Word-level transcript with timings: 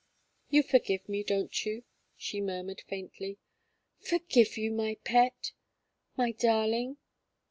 "You 0.49 0.63
forgive 0.63 1.07
me, 1.07 1.21
don't 1.23 1.63
you?" 1.63 1.83
she 2.17 2.41
murmured 2.41 2.81
faintly. 2.87 3.37
"Forgive 3.99 4.57
you! 4.57 4.71
my 4.71 4.97
pet 5.03 5.51
my 6.17 6.31
darling." 6.31 6.97